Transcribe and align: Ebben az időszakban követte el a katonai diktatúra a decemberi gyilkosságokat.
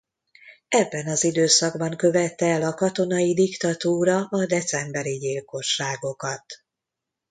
Ebben 0.69 1.07
az 1.07 1.23
időszakban 1.23 1.95
követte 1.97 2.45
el 2.45 2.61
a 2.61 2.73
katonai 2.73 3.33
diktatúra 3.33 4.25
a 4.29 4.45
decemberi 4.45 5.17
gyilkosságokat. 5.17 6.45